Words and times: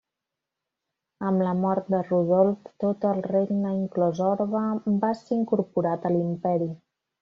Amb 1.31 1.43
la 1.47 1.51
mort 1.65 1.91
de 1.95 1.99
Rodolf, 2.07 2.73
tot 2.85 3.07
el 3.13 3.23
regne, 3.29 3.77
inclòs 3.85 4.25
Orbe, 4.33 4.67
va 5.07 5.17
ser 5.25 5.41
incorporat 5.43 6.13
a 6.13 6.19
l'imperi. 6.19 6.75